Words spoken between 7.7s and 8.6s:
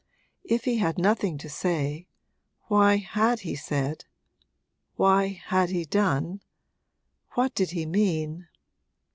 mean